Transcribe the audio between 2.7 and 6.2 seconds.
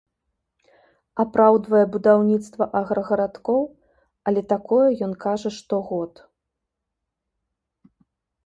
аграгарадкоў, але такое ён кажа штогод.